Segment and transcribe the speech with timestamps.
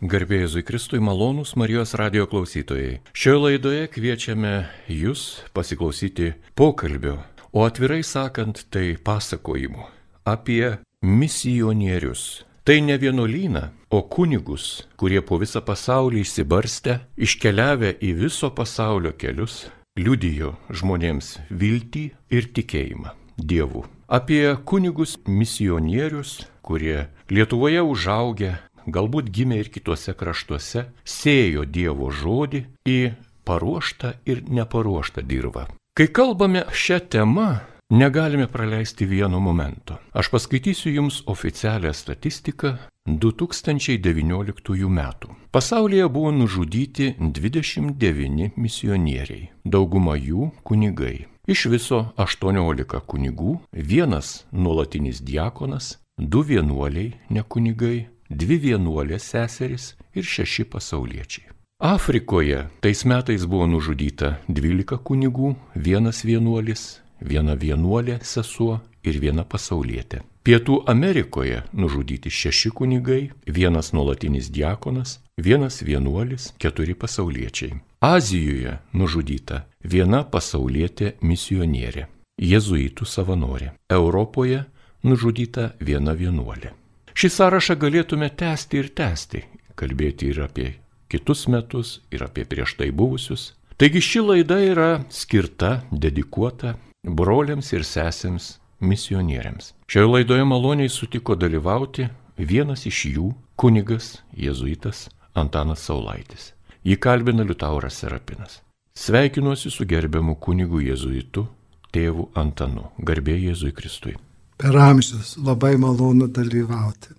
[0.00, 3.02] Garbėjai Jėzui Kristui malonūs Marijos radio klausytojai.
[3.12, 4.52] Šioje laidoje kviečiame
[4.88, 7.18] jūs pasiklausyti pokalbio,
[7.52, 9.84] o atvirai sakant, tai pasakojimų
[10.24, 12.46] apie misionierius.
[12.64, 19.66] Tai ne vienuolyną, o kunigus, kurie po visą pasaulį išsibarstę, iškeliavę į viso pasaulio kelius,
[20.00, 23.84] liudijo žmonėms viltį ir tikėjimą Dievu.
[24.08, 28.56] Apie kunigus misionierius, kurie Lietuvoje užaugę,
[28.86, 33.00] galbūt gimė ir kituose kraštuose, sėjo Dievo žodį į
[33.44, 35.66] paruoštą ir neparuoštą dirbą.
[35.96, 37.48] Kai kalbame šią temą,
[37.90, 39.98] negalime praleisti vieno momento.
[40.12, 45.28] Aš paskaitysiu Jums oficialią statistiką 2019 metų.
[45.50, 51.26] Pasaulyje buvo nužudyti 29 misionieriai, dauguma jų kunigai.
[51.48, 60.64] Iš viso 18 kunigų, vienas nuolatinis diakonas, du vienuoliai nekunigai, dvi vienuolės seserys ir šeši
[60.70, 61.50] pasauliečiai.
[61.80, 70.20] Afrikoje tais metais buvo nužudyta 12 kunigų, vienas vienuolis, viena vienuolė sesuo ir viena pasaulietė.
[70.44, 77.74] Pietų Amerikoje nužudyti šeši kunigai, vienas nuolatinis diakonas, vienas vienuolis, keturi pasauliečiai.
[78.00, 82.06] Azijoje nužudyta viena pasaulietė misionierė,
[82.40, 83.72] jėzuitų savanorė.
[83.92, 84.64] Europoje
[85.04, 86.72] nužudyta viena vienuolė.
[87.14, 89.42] Šį sąrašą galėtume tęsti ir tęsti,
[89.78, 90.68] kalbėti ir apie
[91.10, 93.54] kitus metus, ir apie prieš tai buvusius.
[93.80, 99.72] Taigi ši laida yra skirta, dedikuota broliams ir sesėms misionieriams.
[99.90, 106.52] Šioje laidoje maloniai sutiko dalyvauti vienas iš jų- kunigas jėzuitas Antanas Saulaitis.
[106.84, 108.60] Jį kalbina Liutauras Serapinas.
[108.94, 111.46] Sveikinuosi su gerbiamu kunigu jėzuitu,
[111.92, 114.16] tėvu Antanu, garbė Jėzui Kristui
[114.60, 115.36] per amžius.
[115.40, 117.14] Labai malonu dalyvauti.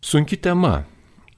[0.00, 0.84] Sunki tema.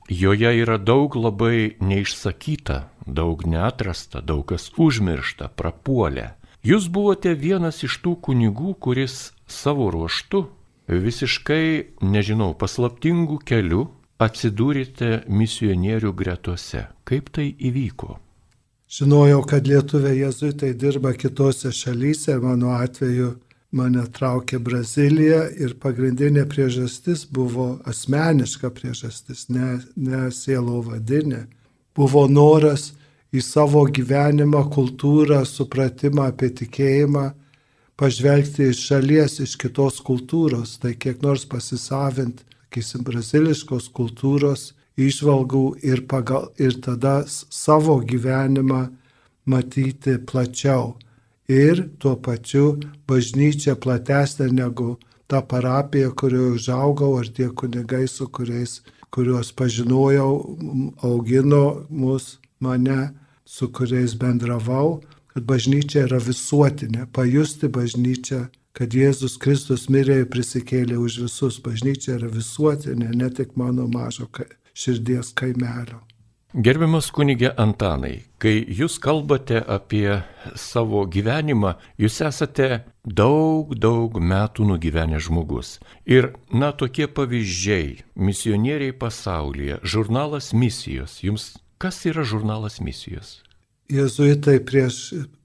[0.08, 6.30] Joje yra daug labai neišsakyta, daug neatrasta, daug kas užmiršta, prapuolę.
[6.64, 10.46] Jūs buvote vienas iš tų kunigų, kuris savo ruoštu
[10.88, 13.84] visiškai, nežinau, paslaptingų kelių
[14.18, 16.86] atsidūrėte misionierių gretose.
[17.04, 18.16] Kaip tai įvyko?
[18.88, 23.34] Žinojau, kad lietuviai jezuitai dirba kitose šalyse, mano atveju
[23.72, 31.44] mane traukė Brazilija ir pagrindinė priežastis buvo asmeniška priežastis, ne, ne sielo vadinė.
[31.96, 32.92] Buvo noras
[33.34, 37.26] į savo gyvenimą, kultūrą, supratimą apie tikėjimą,
[37.98, 46.06] pažvelgti iš šalies, iš kitos kultūros, tai kiek nors pasisavint, sakysim, braziliškos kultūros išvalgų ir,
[46.08, 48.86] pagal, ir tada savo gyvenimą
[49.48, 50.94] matyti plačiau
[51.48, 52.78] ir tuo pačiu
[53.08, 54.98] bažnyčia platesnė negu
[55.28, 58.80] ta parapija, kurioje užaugau, ar tie kunigai, su kuriais,
[59.12, 60.32] kuriuos pažinojau,
[61.04, 63.12] augino mus, mane,
[63.44, 65.00] su kuriais bendravau,
[65.32, 71.58] kad bažnyčia yra visuotinė, pajusti bažnyčią, kad Jėzus Kristus mirė ir prisikėlė už visus.
[71.64, 74.28] Bažnyčia yra visuotinė, ne tik mano mažo
[74.74, 76.07] širdies kaimelio.
[76.58, 80.24] Gerbiamas kunigė Antanai, kai jūs kalbate apie
[80.58, 85.76] savo gyvenimą, jūs esate daug, daug metų nugyvenę žmogus.
[86.02, 91.20] Ir, na, tokie pavyzdžiai, misionieriai pasaulyje, žurnalas misijos.
[91.22, 93.36] Jums kas yra žurnalas misijos?
[93.94, 95.00] Jėzuitai prieš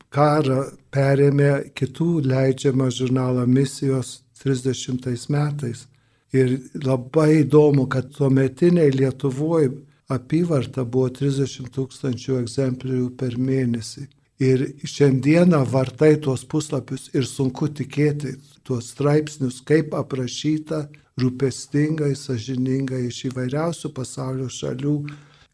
[0.10, 5.86] karą perėmė kitų leidžiamą žurnalą misijos 30 metais.
[6.34, 9.76] Ir labai įdomu, kad tuometiniai Lietuvoje
[10.12, 14.08] apyvarta buvo 30 tūkstančių egzempliorių per mėnesį.
[14.44, 18.34] Ir šiandieną vartai tuos puslapius ir sunku tikėti
[18.66, 20.88] tuos straipsnius, kaip aprašyta
[21.22, 24.96] rūpestingai, sažiningai iš įvairiausių pasaulio šalių,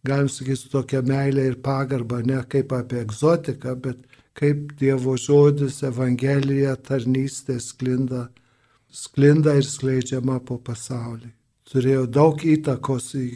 [0.08, 4.00] galim sakyti, su tokia meilė ir pagarba, ne kaip apie egzotiką, bet
[4.40, 8.30] kaip Dievo žodis, Evangelija, tarnystė sklinda,
[8.90, 11.34] sklinda ir skleidžiama po pasaulį.
[11.70, 13.28] Turėjo daug įtakos į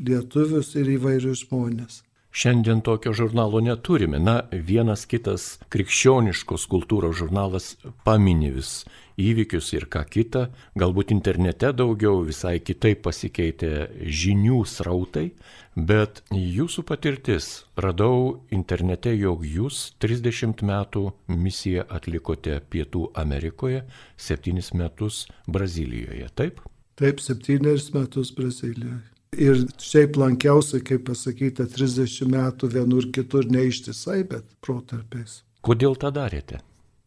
[0.00, 2.00] lietuvius ir įvairius žmonės.
[2.30, 4.20] Šiandien tokio žurnalo neturime.
[4.22, 7.72] Na, vienas kitas krikščioniškos kultūros žurnalas
[8.06, 8.84] pamini vis
[9.18, 10.44] įvykius ir ką kitą.
[10.78, 13.72] Galbūt internete daugiau visai kitaip pasikeitė
[14.06, 15.32] žinių srautai,
[15.74, 23.82] bet jūsų patirtis radau internete, jog jūs 30 metų misiją atlikote Pietų Amerikoje,
[24.16, 26.62] 7 metus Brazilijoje, taip?
[26.94, 29.09] Taip, 7 metus Brazilijoje.
[29.38, 35.44] Ir šiaip lankiausi, kaip pasakyta, 30 metų vienur kitur neištisai, bet protarpiais.
[35.62, 36.58] Kodėl tą darėte?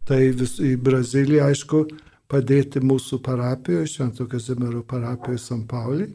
[0.07, 1.81] Tai vis į Braziliją, aišku,
[2.31, 6.07] padėti mūsų parapijoje, Švento Kazimiero parapijoje San Pauli.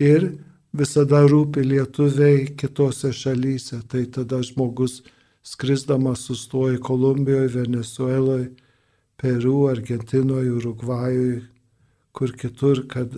[0.00, 0.30] Ir
[0.72, 3.82] visada rūpi lietuviai kitose šalyse.
[3.88, 5.02] Tai tada žmogus
[5.44, 8.48] skrisdamas sustoja Kolumbijoje, Venezueloje,
[9.20, 11.42] Peru, Argentinoje, Urugvajoje,
[12.16, 13.12] kur kitur, kad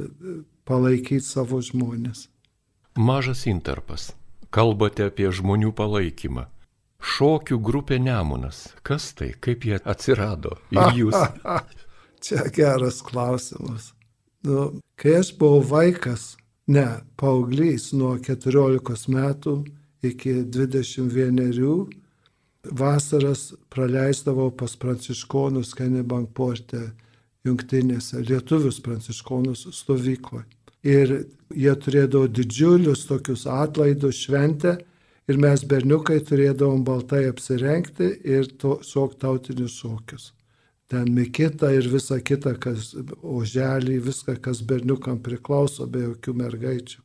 [0.69, 2.28] palaikyti savo žmonės.
[2.94, 4.12] Mažas interpas.
[4.55, 6.46] Kalbate apie žmonių palaikymą.
[7.05, 8.69] Šokių grupė Nemunas.
[8.87, 10.56] Kas tai, kaip jie atsirado?
[10.72, 11.19] Ir jūs?
[12.25, 13.93] Čia geras klausimas.
[14.44, 16.34] Nu, kai aš buvau vaikas,
[16.70, 16.87] ne,
[17.20, 19.56] paauglys nuo 14 metų
[20.05, 21.93] iki 21,
[22.70, 26.82] vasaras praleisdavau pas pranciškonus Kenibankporte
[27.44, 30.46] jungtinėse, lietuvius pranciškonus stovykloje.
[30.84, 31.12] Ir
[31.54, 34.76] jie turėdavo didžiulius tokius atlaidus šventę
[35.28, 40.32] ir mes berniukai turėdavom baltai apsirengti ir to, šok tautinius šokius.
[40.92, 42.92] Ten mikita ir visa kita, kas
[43.22, 47.00] oželį, viską, kas berniukam priklauso, be jokių mergaičių.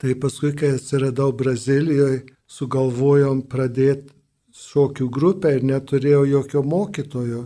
[0.00, 4.16] Tai paskui, kai atsiradau Brazilijoje, sugalvojom pradėti
[4.56, 7.44] šokių grupę ir neturėjau jokio mokytojo.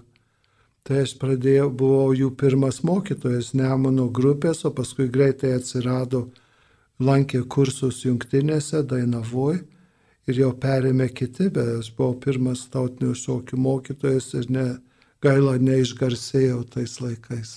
[0.84, 6.26] Tai aš pradėjau, buvau jų pirmas mokytojas Nemono grupės, o paskui greitai atsirado,
[7.00, 9.62] lankė kursus jungtinėse, Dainavoj
[10.28, 14.66] ir jau perėmė kiti, bet aš buvau pirmas tautinių šokių mokytojas ir ne,
[15.24, 17.56] gaila neišgarsėjau tais laikais.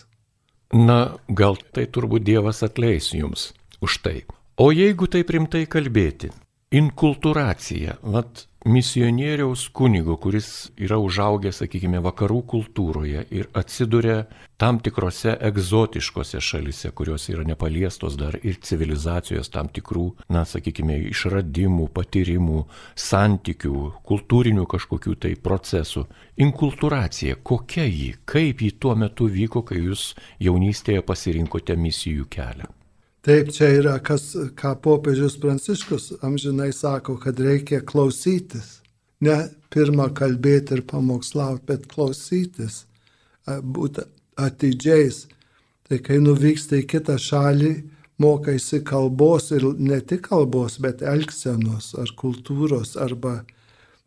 [0.71, 3.49] Na, gal tai turbūt Dievas atleis jums
[3.83, 4.17] už tai.
[4.55, 6.31] O jeigu taip rimtai kalbėti,
[6.75, 14.25] inkulturacija, vat misionieriaus kunigo, kuris yra užaugęs, sakykime, vakarų kultūroje ir atsiduria
[14.59, 21.87] tam tikrose egzotiškose šalise, kurios yra nepaliestos dar ir civilizacijos tam tikrų, na, sakykime, išradimų,
[21.95, 22.63] patyrimų,
[23.07, 26.07] santykių, kultūrinių kažkokių tai procesų.
[26.43, 30.11] Inkulturacija, kokia ji, kaip ji tuo metu vyko, kai jūs
[30.43, 32.76] jaunystėje pasirinkote misijų kelią?
[33.27, 38.77] Taip, čia yra, kas, ką popiežius Pranciškus amžinai sako, kad reikia klausytis.
[39.19, 39.35] Ne
[39.73, 42.85] pirmą kalbėti ir pamokslauti, bet klausytis,
[43.43, 44.05] būti
[44.39, 45.25] atidžiais.
[45.89, 47.73] Tai kai nuvyksta į kitą šalį,
[48.23, 53.41] mokaisi kalbos ir ne tik kalbos, bet elgsenos ar kultūros arba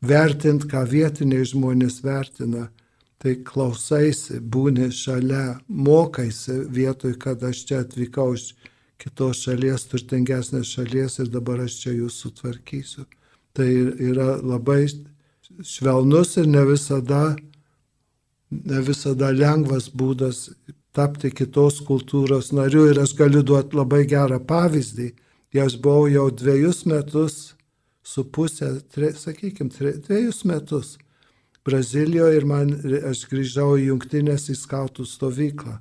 [0.01, 2.71] vertint, ką vietiniai žmonės vertina.
[3.21, 8.55] Tai klausaisi, būni šalia, mokaisi vietoj, kad aš čia atvykau iš
[9.01, 13.07] kitos šalies, turtingesnės šalies ir dabar aš čia jūs sutvarkysiu.
[13.57, 13.69] Tai
[14.11, 14.85] yra labai
[15.67, 17.23] švelnus ir ne visada,
[18.51, 20.51] ne visada lengvas būdas
[20.95, 25.11] tapti kitos kultūros nariu ir aš galiu duoti labai gerą pavyzdį.
[25.61, 27.39] Aš buvau jau dviejus metus
[28.07, 30.99] su pusė, tre, sakykime, tre, dviejus metus
[31.67, 32.71] Brazilijoje ir man,
[33.11, 35.77] aš grįžau į jungtinės į skautų stovyklą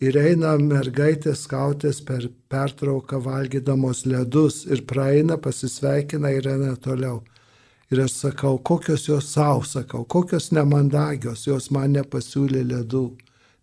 [0.00, 7.20] ir eina mergaitės skautės per pertrauką valgydamos ledus ir praeina, pasisveikina ir eina toliau.
[7.90, 13.04] Ir aš sakau, kokios jos savo, sakau, kokios nemandagios, jos man nepasiūlė ledų.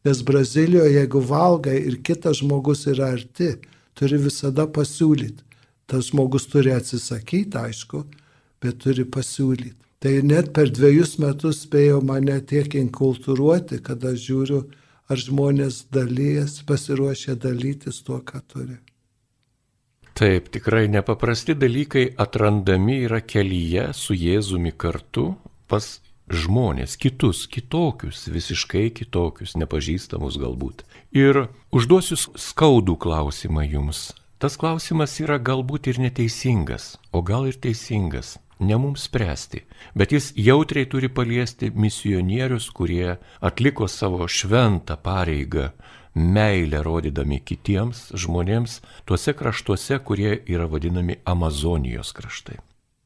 [0.06, 3.56] Nes Brazilijoje, jeigu valgai ir kitas žmogus yra arti,
[3.96, 5.44] turi visada pasiūlyti.
[5.88, 8.04] Tas žmogus turi atsisakyti, aišku,
[8.62, 9.78] bet turi pasiūlyti.
[10.04, 14.60] Tai net per dviejus metus spėjo mane tiek inkultūruoti, kad aš žiūriu,
[15.08, 18.78] ar žmonės dalyjas, pasiruošę dalytis tuo, ką turi.
[20.18, 25.36] Taip, tikrai nepaprasti dalykai atrandami yra kelyje su Jėzumi kartu
[25.70, 26.00] pas
[26.34, 30.84] žmonės, kitus, kitokius, visiškai kitokius, nepažįstamus galbūt.
[31.14, 34.10] Ir užduosiu skaudų klausimą jums.
[34.42, 39.64] Tas klausimas yra galbūt ir neteisingas, o gal ir teisingas ne mums spręsti,
[39.96, 45.70] bet jis jautriai turi paliesti misionierius, kurie atliko savo šventą pareigą,
[46.16, 52.58] meilę rodydami kitiems žmonėms tuose kraštuose, kurie yra vadinami Amazonijos kraštai.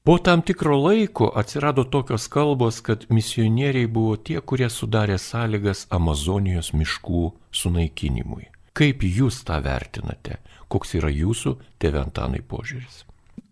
[0.04, 6.72] Po tam tikro laiko atsirado tokios kalbos, kad misionieriai buvo tie, kurie sudarė sąlygas Amazonijos
[6.74, 8.48] miškų sunaikinimui.
[8.74, 10.40] Kaip jūs tą vertinate?
[10.72, 13.04] Koks yra jūsų tėventanai požiūris?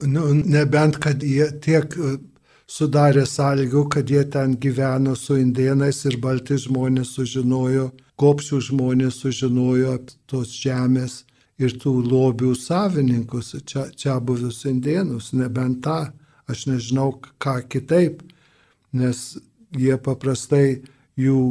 [0.02, 2.14] Nu, nebent, kad jie tiek e,
[2.70, 7.90] sudarė sąlygų, kad jie ten gyveno su indienais ir balti žmonės sužinojo,
[8.20, 9.98] kopšių žmonės sužinojo
[10.30, 11.24] tos žemės
[11.60, 16.06] ir tų lobių savininkus, čia, čia buvius indienus, nebent tą,
[16.48, 17.12] aš nežinau
[17.44, 18.24] ką kitaip,
[18.96, 19.36] nes
[19.76, 20.80] jie paprastai
[21.20, 21.42] jų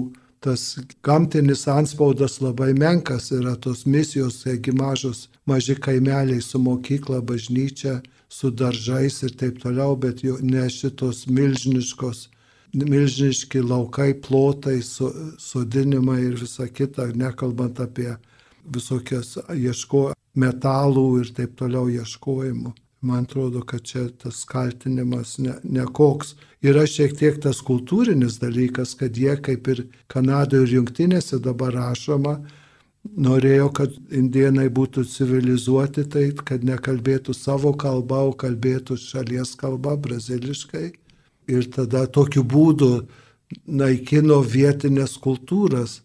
[0.41, 7.99] tas gamtinis anspaudas labai menkas yra tos misijos, taigi mažos, maži kaimeliai su mokykla, bažnyčia,
[8.29, 12.29] su daržais ir taip toliau, bet jau ne šitos milžiniškos,
[12.75, 18.13] milžiniški laukai, plotai, sodinimai ir visa kita, nekalbant apie
[18.69, 22.75] visokias ieško metalų ir taip toliau ieškojimų.
[23.01, 26.35] Man atrodo, kad čia tas kaltinimas nekoks.
[26.35, 31.71] Ne Yra šiek tiek tas kultūrinis dalykas, kad jie kaip ir Kanadoje ir Junktinėse dabar
[31.77, 32.41] rašoma,
[33.05, 40.93] norėjo, kad indienai būtų civilizuoti, tai kad nekalbėtų savo kalbą, o kalbėtų šalies kalbą, braziliškai.
[41.49, 43.07] Ir tada tokiu būdu
[43.67, 46.03] naikino vietinės kultūras.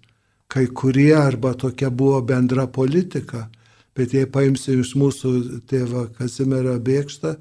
[0.48, 3.48] Kai kurie arba tokia buvo bendra politika
[3.94, 5.32] Bet jei paimsim iš mūsų
[5.70, 7.36] tėvą Kazimierą Bėkštą,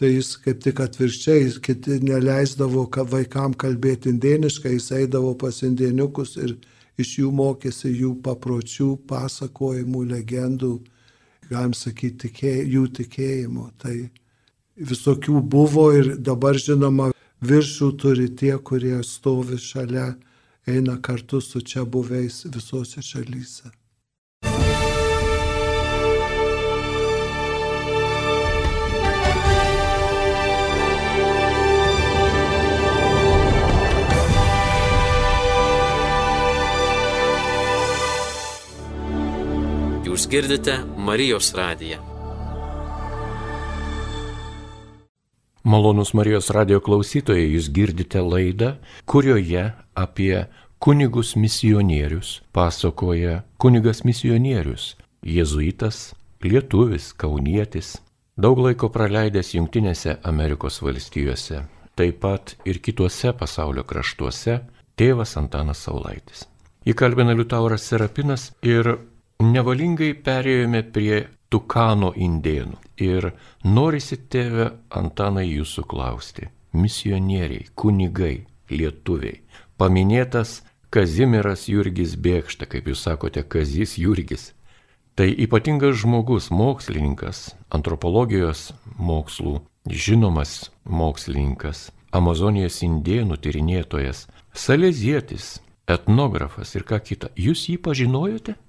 [0.00, 6.56] tai jis kaip tik atvirkščiai, kiti neleisdavo vaikam kalbėti indieniškai, jis eidavo pas indieniukus ir
[7.02, 10.72] iš jų mokėsi jų papročių, pasakojimų, legendų,
[11.50, 13.70] galim sakyti, tikėj, jų tikėjimo.
[13.80, 13.96] Tai
[14.92, 20.14] visokių buvo ir dabar žinoma, viršų turi tie, kurie stovi šalia,
[20.68, 23.79] eina kartu su čia buveis visose šalyse.
[40.20, 41.96] Jūs girdite Marijos radiją.
[45.64, 48.74] Malonus Marijos radio klausytojai, jūs girdite laidą,
[49.08, 49.62] kurioje
[49.96, 50.42] apie
[50.76, 54.90] kunigus misionierius pasakoja kunigas misionierius,
[55.24, 56.10] jėzuitas,
[56.44, 57.94] lietuvis, kaunietis,
[58.36, 61.62] daug laiko praleidęs Junktinėse Amerikos valstijose,
[61.96, 64.58] taip pat ir kituose pasaulio kraštuose,
[65.00, 66.44] tėvas Antanas Saulaitis.
[66.84, 68.98] Įkalbina Liutauras Serapinas ir
[69.40, 73.30] Nevalingai perėjome prie Tukano indėnų ir
[73.64, 76.50] norisi tėvę Antanai jūsų klausti.
[76.76, 79.40] Misionieriai, kunigai, lietuviai.
[79.80, 80.60] Paminėtas
[80.92, 84.50] Kazimiras Jurgis Bėkšta, kaip jūs sakote, Kazis Jurgis.
[85.16, 97.00] Tai ypatingas žmogus, mokslininkas, antropologijos mokslų, žinomas mokslininkas, Amazonijos indėnų tyrinėtojas, salezietis, etnografas ir ką
[97.00, 97.32] kita.
[97.40, 98.60] Jūs jį pažinojote?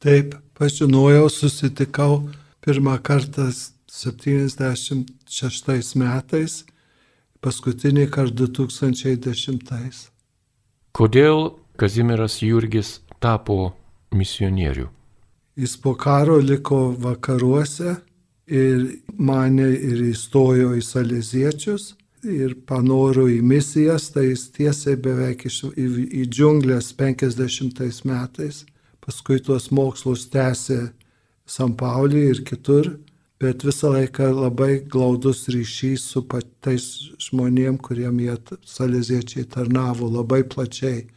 [0.00, 2.24] Taip, pažinojau, susitikau
[2.64, 3.52] pirmą kartą
[3.92, 6.64] 76 metais,
[7.44, 9.60] paskutinį kartą 2010.
[10.96, 13.76] Kodėl Kazimiras Jurgis tapo
[14.16, 14.88] misionierių?
[15.60, 18.00] Jis po karo liko vakaruose
[18.48, 21.92] ir mane ir įstojo į salėziečius
[22.24, 28.64] ir panoro į misijas, tai jis tiesiai beveik iš, į, į džiunglės 50 metais
[29.10, 30.92] paskui tuos mokslus tęsė
[31.50, 32.92] San Paulį ir kitur,
[33.42, 36.84] bet visą laiką labai glaudus ryšys su patais
[37.18, 38.36] žmonėm, kuriem jie
[38.70, 41.08] salėziečiai tarnavo labai plačiai.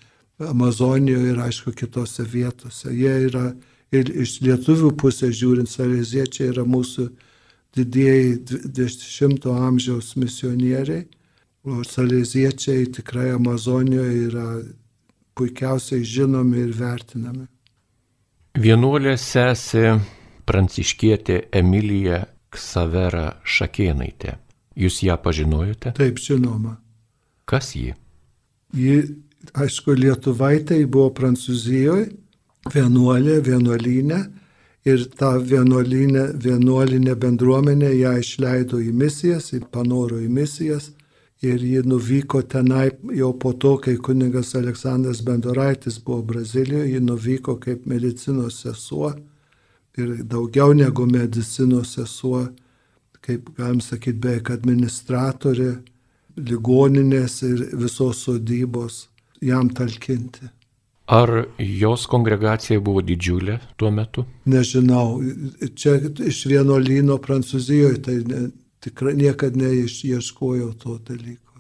[0.44, 2.90] Amazonijoje ir aišku kitose vietose.
[2.90, 3.46] Jie yra
[3.94, 7.06] ir iš lietuvių pusės žiūrint, salėziečiai yra mūsų
[7.78, 8.40] didieji
[8.74, 11.06] 20-ojo amžiaus misionieriai,
[11.70, 14.48] o salėziečiai tikrai Amazonijoje yra
[15.38, 17.46] puikiausiai žinomi ir vertinami.
[18.54, 19.96] Vienuolė sesė
[20.46, 22.20] pranciškietė Emilija
[22.54, 24.36] Ksavera Šakėnaitė.
[24.78, 25.96] Jūs ją pažinojote?
[25.98, 26.76] Taip, žinoma.
[27.50, 27.96] Kas ji?
[28.78, 29.00] Ji,
[29.58, 32.12] aišku, Lietuvaitai buvo Prancūzijoje,
[32.76, 34.22] vienuolė, vienuolinė
[34.86, 40.92] ir tą vienuolinę, vienuolinę bendruomenę ją išleido į misijas, panoro į misijas
[41.44, 47.58] ir ji nuvyko tenai jau po to, kai kuningas Aleksandras Bendoraitis buvo Brazilijoje, ji nuvyko
[47.60, 49.14] kaip medicinos sesuo
[49.98, 52.48] ir daugiau negu medicinos sesuo,
[53.22, 55.76] kaip galim sakyti, beveik administratorė,
[56.38, 59.08] ligoninės ir visos sodybos
[59.44, 60.50] jam talkinti.
[61.14, 64.24] Ar jos kongregacija buvo didžiulė tuo metu?
[64.48, 65.20] Nežinau,
[65.76, 68.46] čia iš vieno lyno Prancūzijoje, tai ne,
[68.84, 71.54] tikrai niekada neišieškojau to dalyko.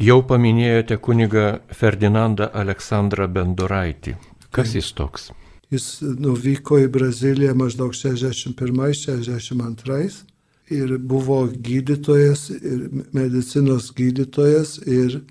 [0.00, 4.16] Jau paminėjote kunigą Ferdinandą Aleksandrą Bendoraitį.
[4.52, 5.30] Kas jis toks?
[5.72, 10.32] Jis nuvyko į Braziliją maždaug 61-62
[10.72, 15.22] ir buvo gydytojas, ir medicinos gydytojas ir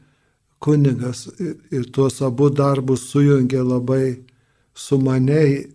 [0.61, 1.27] kunigas.
[1.71, 4.19] Ir tuos abu darbus sujungė labai
[4.77, 5.65] sumaniai,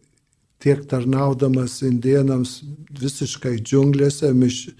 [0.62, 2.62] tiek tarnaudamas indienams
[2.96, 4.70] visiškai džiunglėse, miš,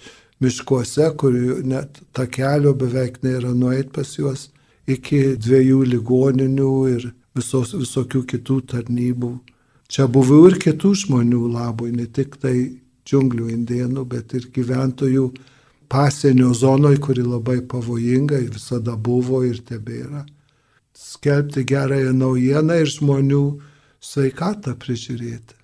[0.40, 4.50] miškuose, kur net takelio beveik nėra nueit pas juos,
[4.86, 9.32] iki dviejų ligoninių ir visos, visokių kitų tarnybų.
[9.88, 12.56] Čia buvo ir kitų žmonių labui, ne tik tai
[13.06, 15.28] džiunglių indienų, bet ir gyventojų
[15.88, 20.24] pasienio zonoje, kuri labai pavojinga visada buvo ir tebėra.
[20.96, 23.44] Skelbti gerąją naujieną ir žmonių
[24.02, 25.55] sveikatą prižiūrėti.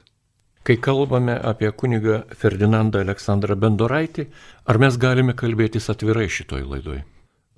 [0.62, 4.28] Kai kalbame apie kunigą Ferdinandą Aleksandrą Bendoraitį,
[4.70, 7.00] ar mes galime kalbėtis atvirai šitoj laidoj?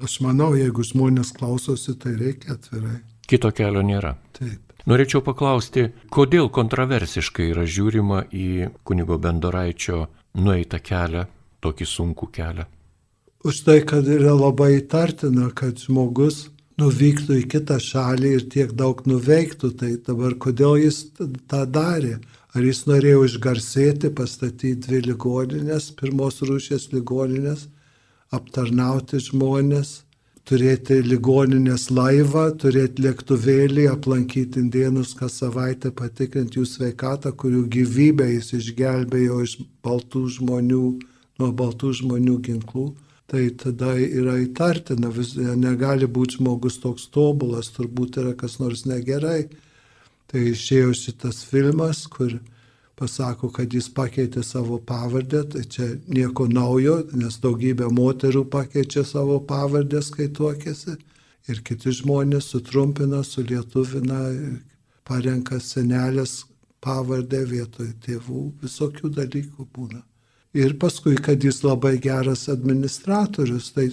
[0.05, 3.03] Aš manau, jeigu žmonės klausosi, tai reikia atvirai.
[3.29, 4.15] Kito kelio nėra.
[4.37, 4.73] Taip.
[4.89, 10.01] Norėčiau paklausti, kodėl kontroversiškai yra žiūrima į kunigo Bendoraičio
[10.41, 11.27] nueitą kelią,
[11.65, 12.67] tokį sunkų kelią?
[13.45, 16.47] Už tai, kad yra labai tartina, kad žmogus
[16.81, 22.19] nuvyktų į kitą šalį ir tiek daug nuveiktų, tai dabar kodėl jis tą darė?
[22.55, 27.65] Ar jis norėjo išgarsėti, pastatyti dvi ligoninės, pirmos rūšės ligoninės,
[28.35, 30.05] aptarnauti žmonės,
[30.47, 38.53] turėti ligoninės laivą, turėti lėktuvėlį, aplankyti indienus kas savaitę, patikrinti jų sveikatą, kurių gyvybę jis
[38.61, 40.85] išgelbėjo iš baltų žmonių,
[41.43, 42.87] nuo baltų žmonių ginklų.
[43.27, 49.49] Tai tada yra įtartina, vis, negali būti žmogus toks tobulas, turbūt yra kas nors negerai.
[50.35, 52.33] Tai išėjo šitas filmas, kur
[52.99, 59.37] pasako, kad jis pakeitė savo pavardę, tai čia nieko naujo, nes daugybė moterų pakeičia savo
[59.47, 60.97] pavardės, kai tuokėsi.
[61.47, 64.19] Ir kiti žmonės sutrumpina, sulietuvina,
[65.07, 66.41] parenka senelės
[66.83, 70.03] pavardę vietoj tėvų, visokių dalykų būna.
[70.59, 73.87] Ir paskui, kad jis labai geras administratorius, tai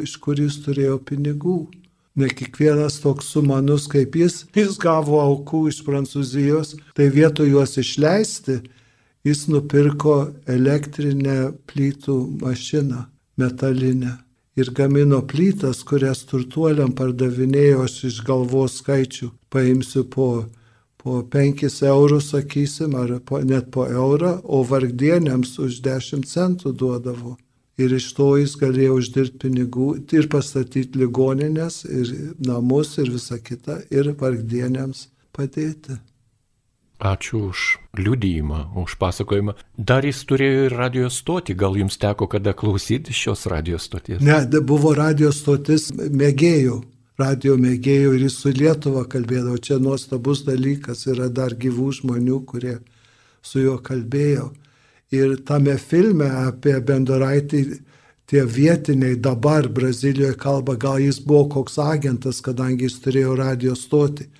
[0.00, 1.58] iš kur jis turėjo pinigų.
[2.14, 8.58] Ne kiekvienas toks sumanus kaip jis, jis gavo aukų iš Prancūzijos, tai vietoj juos išleisti,
[9.24, 10.16] jis nupirko
[10.56, 13.06] elektrinę plytų mašiną,
[13.40, 14.18] metalinę.
[14.60, 20.26] Ir gamino plytas, kurias turtuoliam pardavinėjo, aš iš galvos skaičių paimsiu po,
[21.00, 27.38] po 5 eurus, sakysim, ar po, net po eurą, o vargdienėms už 10 centų duodavo
[27.80, 32.14] ir iš to jis galėjo uždirbti pinigų ir pastatyti ligoninės, ir
[32.44, 35.98] namus, ir visą kitą, ir vargdienėms padėti.
[37.02, 37.60] Ačiū už
[37.98, 39.56] liudyjimą, už pasakojimą.
[39.74, 44.22] Dar jis turėjo ir radio stotį, gal jums teko kada klausyti šios radio stoties?
[44.22, 46.76] Ne, buvo radio stotis mėgėjų,
[47.18, 49.58] radio mėgėjų ir jis su Lietuva kalbėdavo.
[49.58, 52.76] Čia nuostabus dalykas, yra dar gyvų žmonių, kurie
[53.42, 54.52] su juo kalbėjo.
[55.12, 57.62] Ir tame filme apie Bendoraitį
[58.32, 64.30] tie vietiniai dabar Brazilijoje kalba, gal jis buvo koks agentas, kadangi jis turėjo radio stoti.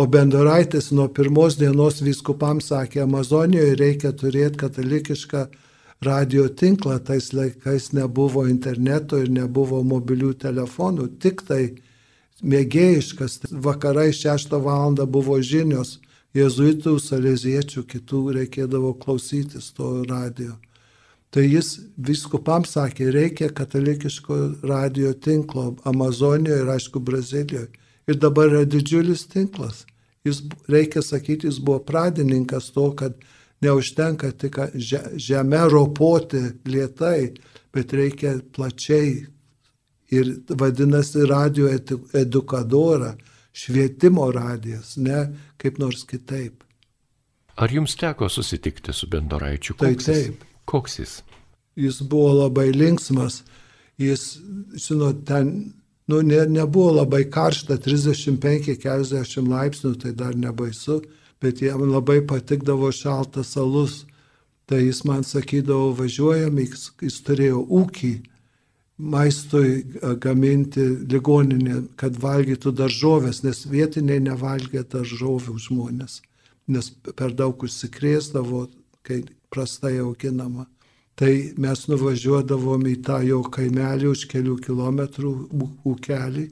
[0.00, 5.42] O Bendoraitis nuo pirmos dienos viskupams sakė, Amazonijoje reikia turėti katalikišką
[6.02, 11.74] radio tinklą, tais laikais nebuvo interneto ir nebuvo mobilių telefonų, tik tai
[12.42, 14.96] mėgėjiškas, vakarai 6 val.
[15.06, 15.98] buvo žinios
[16.36, 20.56] jezuitų, saleziečių, kitų reikėdavo klausytis to radio.
[21.32, 27.70] Tai jis viskupams sakė, reikia katalikiško radio tinklo Amazonijoje ir aišku Brazilijoje.
[28.08, 29.86] Ir dabar yra didžiulis tinklas.
[30.26, 33.16] Jis, reikia sakyti, jis buvo pradininkas to, kad
[33.62, 34.58] neužtenka tik
[35.16, 37.32] žemę ropoti lietai,
[37.72, 39.26] bet reikia plačiai.
[40.12, 40.28] Ir
[40.60, 41.70] vadinasi radio
[42.12, 43.14] edukadora
[43.52, 46.64] švietimo radijas, ne kaip nors kitaip.
[47.56, 49.76] Ar jums teko susitikti su Bendoraičiu?
[49.80, 50.44] Taip, taip.
[50.64, 51.18] Koks jis?
[51.76, 53.42] Jis buvo labai linksmas.
[54.00, 54.38] Jis,
[54.86, 55.50] žinot, ten,
[56.08, 61.02] nu, ne, nebuvo labai karšta, 35-40 laipsnių, tai dar nebaisu,
[61.42, 64.02] bet jam labai patikdavo šaltas alus.
[64.66, 68.12] Tai jis man sakydavo, važiuojam, jis, jis turėjo ūkį
[69.02, 69.82] maistui
[70.22, 76.20] gaminti ligoninė, kad valgytų daržovės, nes vietiniai nevalgė daržovių žmonės,
[76.70, 78.68] nes per daug užsikrėsdavo,
[79.02, 80.68] kai prastai auginama.
[81.18, 85.32] Tai mes nuvažiuodavom į tą jo kaimelį už kelių kilometrų
[85.90, 86.46] ūkelį,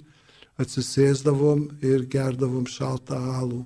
[0.60, 3.64] atsisėsdavom ir gerdavom šaltą alų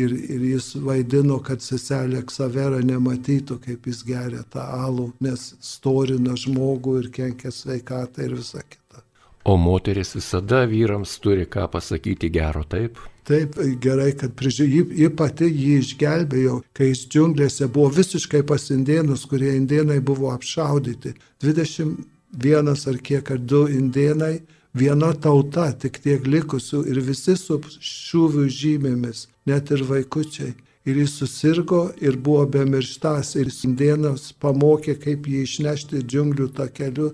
[0.00, 6.36] ir, ir jis vaidino, kad seselė Ksavera nematytų, kaip jis geria tą alų, nes storina
[6.38, 9.04] žmogų ir kenkia sveikatą ir visą kitą.
[9.48, 12.98] O moteris visada vyrams turi ką pasakyti gero, taip?
[13.28, 19.52] Taip, gerai, kad prižiūrė, ji, pati jį išgelbėjo, kai jis džiunglėse buvo visiškai pasindėnus, kurie
[19.56, 21.12] indienai buvo apšaudyti.
[21.44, 24.38] 21 ar kiek ar du indienai
[24.74, 30.54] viena tauta, tik tiek likusių ir visi su šūvių žymėmis, net ir vaikučiai.
[30.88, 37.08] Ir jis susirgo ir buvo bemirštas ir indienas pamokė, kaip jį išnešti džiunglių takeliu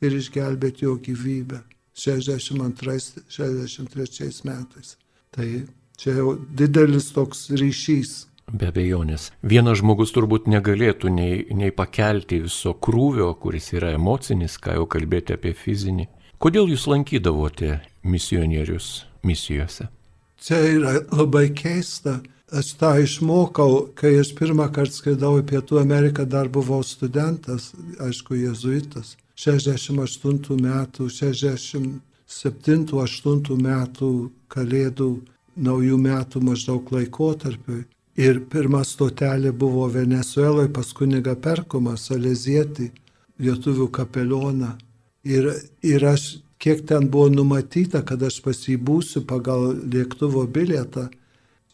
[0.00, 1.58] ir išgelbėti jo gyvybę
[1.98, 4.96] 62-63 metais.
[5.30, 5.66] Tai
[5.98, 8.26] čia jau didelis toks ryšys.
[8.48, 9.28] Be abejonės.
[9.44, 15.36] Vienas žmogus turbūt negalėtų nei, nei pakelti viso krūvio, kuris yra emocinis, ką jau kalbėti
[15.36, 16.08] apie fizinį.
[16.38, 19.90] Kodėl jūs lankydavote misionierius misijose?
[20.38, 22.22] Čia yra labai keista.
[22.54, 28.34] Aš tą išmokau, kai aš pirmą kartą skridau į Pietų Ameriką, dar buvau studentas, aišku,
[28.38, 29.16] jezuitas.
[29.34, 35.10] 68 metų, 67-8 metų kalėdų,
[35.58, 37.82] naujų metų maždaug laikotarpiui.
[38.14, 42.94] Ir pirma stotelė buvo Venezueloje pas kuniga Perkumą, Salezietį,
[43.42, 44.78] lietuvių kapelioną.
[45.28, 45.48] Ir,
[45.84, 51.08] ir aš, kiek ten buvo numatyta, kad aš pasibūsiu pagal lėktuvo bilietą,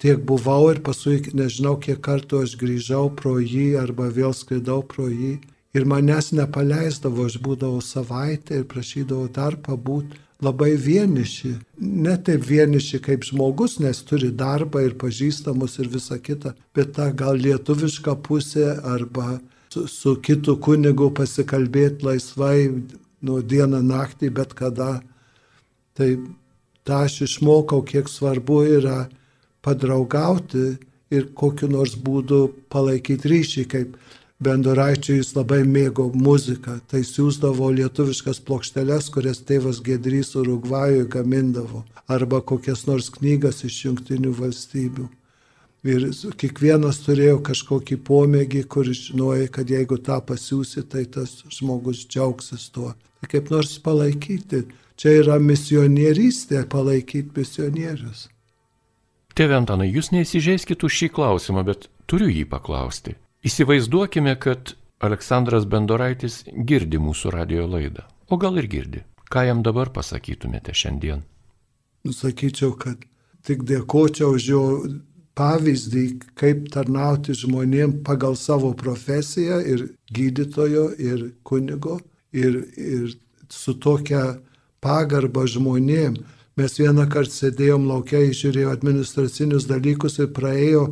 [0.03, 5.07] tiek buvau ir paskui nežinau, kiek kartų aš grįžau pro jį arba vėl skridau pro
[5.09, 5.39] jį.
[5.75, 11.55] Ir manęs nepaleisdavo, aš būdavau savaitę ir prašydavau dar pabūti labai vieniši.
[11.79, 17.11] Ne taip vieniši kaip žmogus, nes turi darbą ir pažįstamus ir visa kita, bet ta
[17.11, 19.39] gal lietuviška pusė arba
[19.73, 22.59] su, su kitu kunigu pasikalbėti laisvai
[23.25, 24.99] nuo dieną naktį, bet kada.
[25.95, 26.11] Tai
[26.85, 29.05] tą aš išmokau, kiek svarbu yra
[29.65, 30.75] padraugauti
[31.15, 33.97] ir kokiu nors būdu palaikyti ryšį, kaip
[34.45, 42.43] Bendoraičiui jis labai mėgo muziką, tai siūsdavo lietuviškas plokšteles, kurias tėvas Gedrys Urugvajui gamindavo, arba
[42.43, 45.07] kokias nors knygas iš jungtinių valstybių.
[45.95, 46.09] Ir
[46.41, 52.95] kiekvienas turėjo kažkokį pomėgį, kur žinojo, kad jeigu tą pasiūsi, tai tas žmogus džiaugsis tuo.
[53.31, 54.65] Kaip nors palaikyti.
[55.01, 58.29] Čia yra misionierystė, palaikyti misionierius.
[59.35, 63.17] Tėve Antanai, jūs neįsižeiskite už šį klausimą, bet turiu jį paklausti.
[63.45, 68.07] Įsivaizduokime, kad Aleksandras Bendoraitis girdi mūsų radio laidą.
[68.31, 69.03] O gal ir girdi.
[69.27, 71.25] Ką jam dabar pasakytumėte šiandien?
[72.07, 73.03] Nusakyčiau, kad
[73.45, 74.63] tik dėkočiau už jo
[75.35, 76.05] pavyzdį,
[76.39, 81.99] kaip tarnauti žmonėm pagal savo profesiją ir gydytojo, ir kunigo,
[82.35, 83.15] ir, ir
[83.49, 84.37] su tokia
[84.85, 86.19] pagarba žmonėm.
[86.59, 90.85] Mes vieną kartą sėdėjom laukia, žiūrėjom administracinius dalykus ir praėjo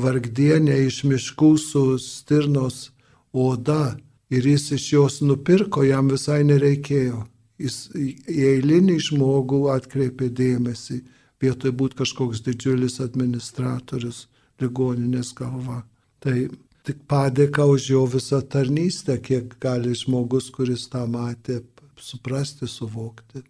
[0.00, 2.90] vargdienė iš miškų su stirnos
[3.32, 3.96] oda
[4.32, 7.24] ir jis iš jos nupirko, jam visai nereikėjo.
[7.60, 8.08] Jis į
[8.48, 11.02] eilinį žmogų atkreipė dėmesį,
[11.42, 14.24] vietoj būti kažkoks didžiulis administratorius
[14.62, 15.82] ligoninės galva.
[16.24, 16.48] Tai
[16.84, 21.62] tik padėka už jo visą tarnystę, kiek gali žmogus, kuris tą matė,
[22.00, 23.44] suprasti, suvokti.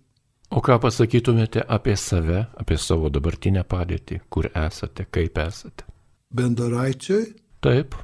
[0.55, 5.87] O ką pasakytumėte apie save, apie savo dabartinę padėtį, kur esate, kaip esate?
[6.35, 7.25] Bendoraičiui?
[7.65, 7.97] Taip,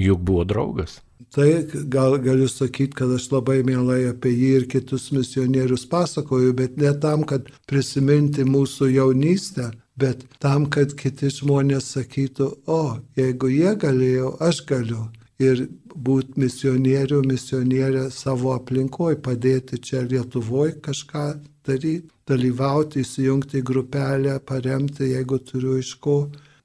[0.00, 0.98] juk buvo draugas.
[1.34, 1.46] Tai
[1.90, 6.92] gal galiu sakyti, kad aš labai mielai apie jį ir kitus misionierius pasakoju, bet ne
[7.00, 9.70] tam, kad prisiminti mūsų jaunystę,
[10.00, 15.04] bet tam, kad kiti žmonės sakytų, o jeigu jie galėjo, aš galiu.
[15.42, 21.24] Ir būti misionierių, misionierė savo aplinkoje, padėti čia Lietuvoje kažką
[21.66, 26.18] daryti, dalyvauti, įsijungti į grupelę, paremti, jeigu turiu iš ko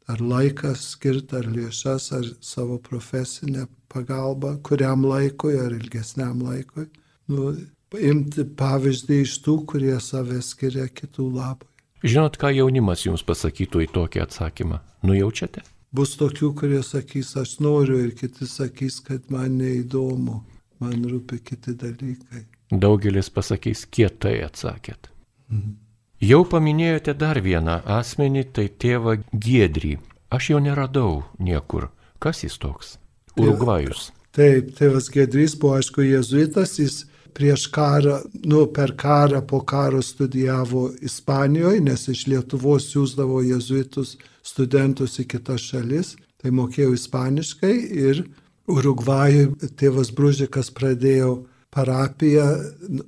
[0.10, 6.88] ar laiką skirti, ar lėšas, ar savo profesinę pagalbą, kuriam laikui ar ilgesniam laikui.
[7.30, 7.54] Nu,
[7.94, 11.69] imti pavyzdį iš tų, kurie save skiria kitų labui.
[12.04, 14.80] Žinot, ką jaunimas jums pasakytų į tokį atsakymą?
[15.04, 15.66] Nujaučiate?
[15.92, 20.38] Bus tokių, kurie sakys, aš noriu ir kiti sakys, kad man neįdomu,
[20.80, 22.46] man rūpi kiti dalykai.
[22.70, 25.10] Daugelis pasakys, kietai atsakėt.
[25.50, 25.76] Mhm.
[26.20, 29.98] Jau paminėjote dar vieną asmenį, tai tėvą Giedrį.
[30.30, 31.90] Aš jo neradau niekur.
[32.20, 32.98] Kas jis toks?
[33.40, 34.10] Urugvajus.
[34.36, 40.90] Taip, tėvas Giedrys buvo, aišku, jezuitas, jis prieš karą, nu, per karą, po karo studijavo
[41.02, 47.76] Ispanijoje, nes iš Lietuvos siūsdavo jezuitus studentus į kitas šalis, tai mokėjau ispaniškai
[48.08, 48.26] ir
[48.70, 51.40] Urugvajui tėvas Bružikas pradėjo
[51.74, 52.46] parapiją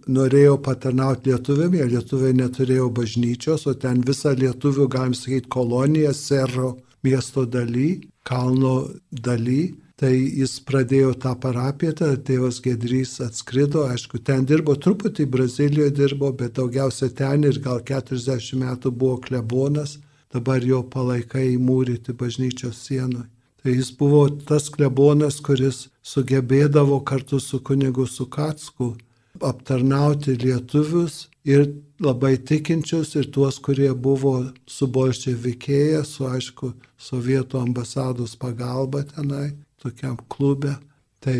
[0.09, 6.75] norėjo patarnauti lietuviam, jie lietuviai neturėjo bažnyčios, o ten visa lietuvių, galim sakyti, kolonija, Serro
[7.05, 9.73] miesto daly, kalno daly.
[10.01, 16.31] Tai jis pradėjo tą parapiją, tada tėvas Gedrys atskrido, aišku, ten dirbo, truputį Brazilijoje dirbo,
[16.33, 19.99] bet daugiausia ten ir gal 40 metų buvo klebonas,
[20.33, 23.27] dabar jo palaikai įmūryti bažnyčios sienoje.
[23.61, 28.95] Tai jis buvo tas klebonas, kuris sugebėdavo kartu su kunigu Sukacku
[29.37, 31.67] aptarnauti lietuvius ir
[32.01, 40.17] labai tikinčius ir tuos, kurie buvo su bolševikėje, su aišku sovietų ambasados pagalba tenai, tokiam
[40.31, 40.75] klube.
[41.21, 41.37] Tai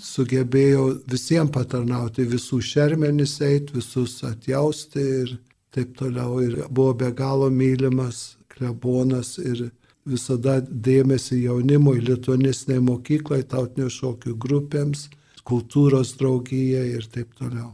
[0.00, 5.34] sugebėjo visiems patarnauti, visų šermenis eiti, visus atjausti ir
[5.74, 6.40] taip toliau.
[6.44, 9.68] Ir buvo be galo mylimas klebonas ir
[10.08, 15.08] visada dėmesį jaunimui, lituanistiniai mokyklai, tautinio šokių grupėms,
[15.48, 17.72] kultūros draugijai ir taip toliau.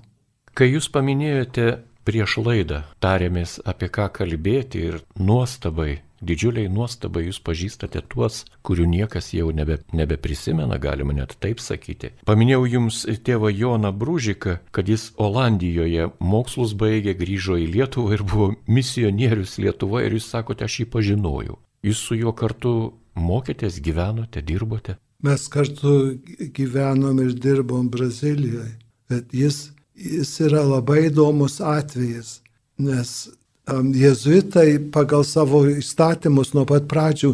[0.54, 1.68] Kai jūs paminėjote
[2.06, 9.32] prieš laidą, tarėmės apie ką kalbėti ir nuostabai didžiuliai nuostabai jūs pažįstate tuos, kurių niekas
[9.36, 12.12] jau nebe, nebeprisimena, galima net taip sakyti.
[12.28, 18.50] Paminėjau jums tėvą Joną Brūžiką, kad jis Olandijoje mokslus baigė, grįžo į Lietuvą ir buvo
[18.66, 21.58] misionierius Lietuvoje ir jūs sakote, aš jį pažinojau.
[21.84, 22.74] Jūs su juo kartu
[23.14, 24.98] mokėtės, gyvenote, dirbote?
[25.24, 26.18] Mes kartu
[26.56, 28.74] gyvenom ir dirbom Brazilijoje,
[29.08, 32.40] bet jis, jis yra labai įdomus atvejis,
[32.76, 33.14] nes
[33.64, 37.30] Jėzuitai pagal savo įstatymus nuo pat pradžių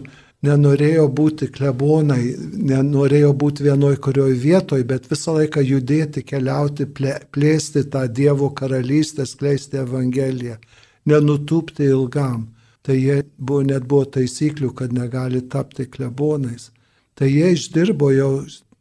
[0.46, 2.36] nenorėjo būti klebonai,
[2.70, 9.82] nenorėjo būti vienoj kurioj vietoj, bet visą laiką judėti, keliauti, plėsti tą Dievo karalystę, skleisti
[9.82, 10.56] Evangeliją,
[11.10, 12.48] nenutūpti ilgam.
[12.80, 16.70] Tai jie buvo, net buvo taisyklių, kad negali tapti klebonais.
[17.18, 18.32] Tai jie išdirbo jau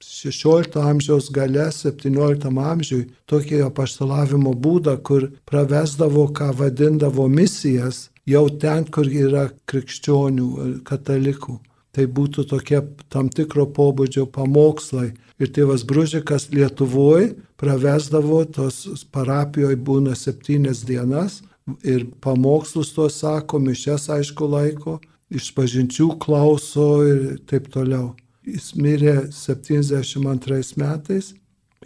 [0.04, 8.86] 16 amžiaus gale, 17 amžiui tokį apaštalavimo būdą, kur pravesdavo, ką vadindavo misijas, jau ten,
[8.86, 10.48] kur yra krikščionių,
[10.88, 11.60] katalikų.
[11.92, 15.10] Tai būtų tokie tam tikro pobūdžio pamokslai.
[15.40, 21.42] Ir tėvas Bružikas Lietuvoje pravesdavo, tos parapijoje būna septynias dienas
[21.84, 25.00] ir pamokslus to sako, mišes aišku laiko,
[25.34, 28.14] išpažinčių klauso ir taip toliau.
[28.56, 31.34] Jis mirė 72 metais.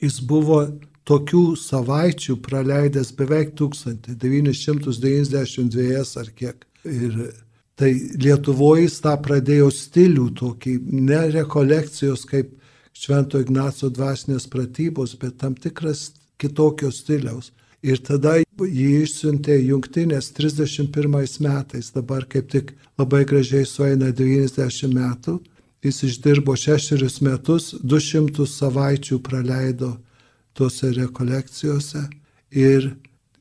[0.02, 0.68] Jis buvo
[1.08, 6.66] tokių savaičių praleidęs beveik 1992 ar kiek.
[6.84, 7.34] Ir
[7.80, 10.74] tai Lietuvoje jis tą pradėjo stilių tokį,
[11.10, 12.48] ne rekolekcijos kaip
[12.94, 17.52] Švento Ignaco dvasinės pratybos, bet tam tikras kitokio stiliaus.
[17.84, 25.42] Ir tada jį išsiuntė jungtinės 31 metais, dabar kaip tik labai gražiai sueina 90 metų.
[25.84, 29.98] Jis išdirbo šešerius metus, 200 savaičių praleido
[30.56, 32.06] tuose rekolekcijose
[32.56, 32.94] ir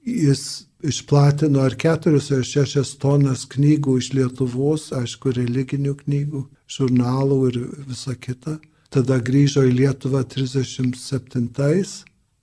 [0.02, 7.59] jis išplatino ar keturius ar šešias tonas knygų iš Lietuvos, aišku, religinių knygų, žurnalų ir
[7.87, 8.59] visa kita.
[8.92, 12.02] Tada grįžo į Lietuvą 37-ais,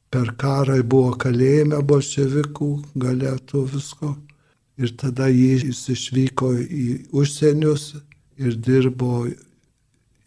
[0.10, 2.72] per karą buvo kalėjime bolševikų,
[3.04, 4.16] galėtų visko.
[4.80, 7.98] Ir tada jis išvyko į užsienius
[8.40, 9.28] ir dirbo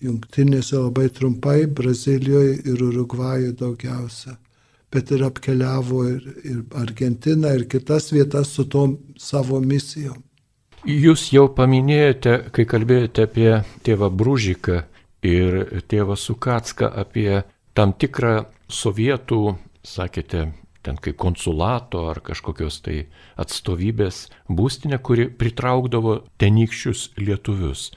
[0.02, 4.36] jungtinėse labai trumpai, Brazilijoje ir Urugvajoje daugiausia.
[4.92, 10.20] Bet ir apkeliavo ir, ir Argentiną, ir kitas vietas su tom savo misijom.
[10.82, 13.50] Jūs jau paminėjote, kai kalbėjote apie
[13.86, 14.80] tėvą Brūžiką
[15.22, 19.54] ir tėvą Sukatską, apie tam tikrą sovietų,
[19.86, 20.48] sakėte,
[20.82, 23.06] ten kaip konsulato ar kažkokios tai
[23.38, 27.92] atstovybės būstinė, kuri pritraukdavo tenykščius lietuvius.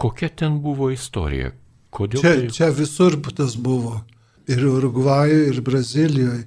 [0.00, 1.50] Kokia ten buvo istorija?
[1.92, 2.48] Kodėl čia, tai...
[2.56, 3.98] čia visur tas buvo.
[4.48, 6.46] Ir Urugvajoje, ir Brazilijoje.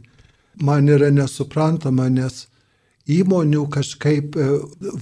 [0.66, 2.48] Man yra nesuprantama, nes
[3.10, 4.50] įmonių kažkaip e,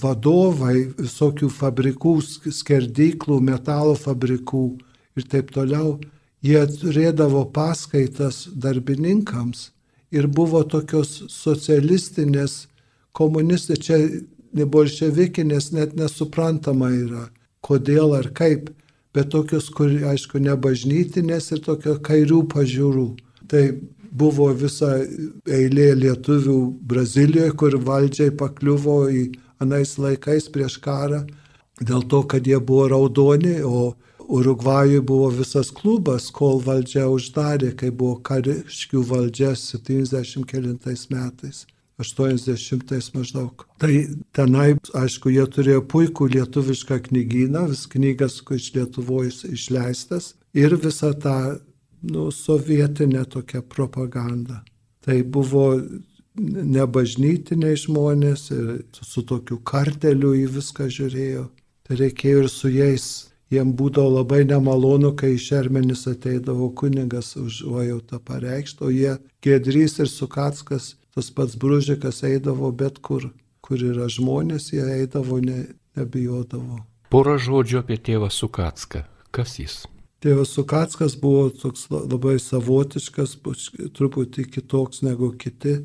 [0.04, 2.16] vadovai visokių fabrikų,
[2.60, 4.66] skerdyklų, metalo fabrikų
[5.16, 6.00] ir taip toliau,
[6.44, 9.70] jie turėdavo paskaitas darbininkams
[10.12, 12.66] ir buvo tokios socialistinės,
[13.16, 14.00] komunistinės, čia
[14.52, 17.30] ne bolševikinės, net nesuprantama yra
[17.66, 18.70] kodėl ar kaip,
[19.16, 23.08] bet tokius, kur, aišku, ne bažnytinės ir tokio kairių pažiūrų.
[23.52, 23.64] Tai
[24.12, 24.94] buvo visa
[25.48, 29.26] eilė lietuvių Brazilijoje, kur valdžiai pakliuvo į
[29.64, 31.26] anais laikais prieš karą,
[31.82, 33.94] dėl to, kad jie buvo raudoni, o
[34.32, 41.66] Urugvajui buvo visas klubas, kol valdžia uždarė, kai buvo kariškių valdžia 70 kelintais metais.
[42.02, 43.66] 80 maždaug.
[43.82, 43.94] Tai
[44.36, 51.38] tenai, aišku, jie turėjo puikų lietuvišką knygyną, vis knygas iš Lietuvos išleistas ir visą tą,
[52.02, 54.62] nu, sovietinę tokią propagandą.
[55.02, 55.66] Tai buvo
[56.38, 61.50] nebažnytiniai žmonės ir su, tokiu karteliu į viską žiūrėjo.
[61.88, 63.10] Tai reikėjo ir su jais.
[63.52, 70.08] Jiem būdavo labai nemalonu, kai iš Ermenis ateidavo kunigas užuojautą pareikšti, o jie Gedrys ir
[70.08, 73.30] Sukatskas tas pats Bružikas eidavo bet kur,
[73.62, 75.66] kur yra žmonės, jie eidavo, ne,
[75.98, 76.82] nebijodavo.
[77.12, 79.04] Porą žodžių apie tėvą Sukatską.
[79.36, 79.82] Kas jis?
[80.22, 83.40] Tėvas Sukatskas buvo toks labai savotiškas,
[83.98, 85.82] truputį kitoks negu kiti.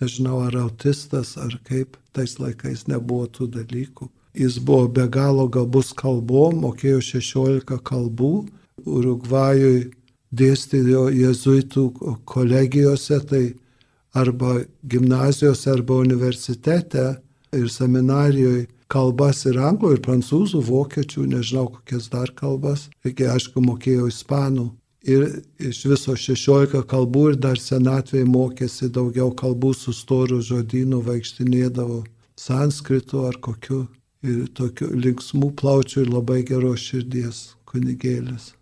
[0.00, 4.06] Nežinau, ar autistas, ar kaip, tais laikais nebuvo tų dalykų.
[4.38, 8.46] Jis buvo be galo gabus kalbom, mokėjo 16 kalbų.
[8.86, 9.90] Urugvajui
[10.32, 11.84] dėstydėjo jezuitų
[12.24, 13.42] kolegijose, tai
[14.14, 17.06] arba gimnazijose, arba universitete
[17.52, 24.08] ir seminarijoje kalbas ir anglų, ir prancūzų, vokiečių, nežinau kokias dar kalbas, iki aišku mokėjau
[24.10, 24.70] ispanų.
[25.08, 25.22] Ir
[25.56, 32.02] iš viso 16 kalbų ir dar senatvėje mokėsi daugiau kalbų su storu žodynu, vaikštinėdavo
[32.36, 33.86] sanskritu ar kokiu.
[34.22, 38.52] ir tokių linksmų plaučių ir labai geros širdies kunigėlis.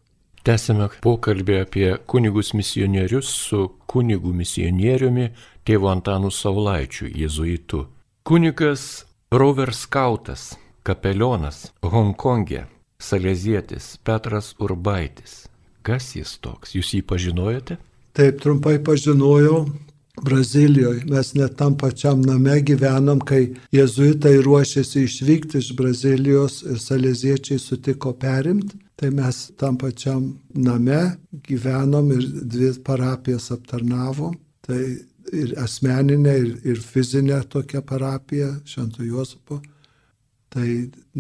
[0.49, 3.59] Tęsime pokalbį apie kunigus misionierius su
[3.93, 5.27] kunigų misionieriumi
[5.69, 7.83] tėvu Antanu Saulaičiu, jėzuitu.
[8.25, 8.85] Kunigas
[9.29, 10.55] Rover Skautas,
[10.89, 12.63] kapelionas Hongkonge,
[12.97, 15.43] salezietis Petras Urbaitis.
[15.85, 16.73] Kas jis toks?
[16.79, 17.77] Jūs jį pažinojate?
[18.17, 19.67] Taip, trumpai pažinojau.
[20.25, 21.05] Brazilijoje.
[21.13, 28.17] Mes net tam pačiam name gyvenom, kai jezuitai ruošėsi išvykti iš Brazilijos ir saleziečiai sutiko
[28.17, 28.88] perimti.
[28.99, 31.03] Tai mes tam pačiam name
[31.47, 34.35] gyvenom ir dvi parapijas aptarnavom.
[34.67, 34.81] Tai
[35.33, 39.61] ir asmeninė, ir, ir fizinė tokia parapija, Šventų Jozapo.
[40.49, 40.67] Tai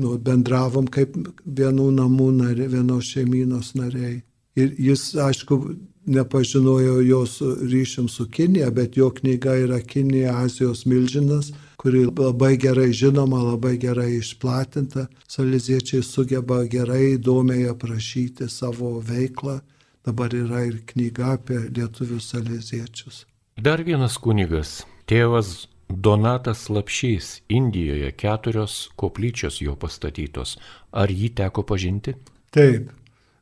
[0.00, 1.14] nu, bendravom kaip
[1.44, 4.22] vienų namų nariai, vienos šeiminos nariai.
[4.58, 5.60] Ir jis, aišku,
[6.08, 12.90] nepažinojo jos ryšium su Kinija, bet jo knyga yra Kinija Azijos milžinas, kuri labai gerai
[12.92, 15.06] žinoma, labai gerai išplatinta.
[15.30, 19.60] Saleziečiai sugeba gerai, įdomiai aprašyti savo veiklą.
[20.06, 23.24] Dabar yra ir knyga apie lietuvių saleziečius.
[23.58, 30.58] Dar vienas kunigas, tėvas Donatas Lapšys, Indijoje keturios koplyčios jo pastatytos.
[30.92, 32.14] Ar jį teko pažinti?
[32.52, 32.90] Taip,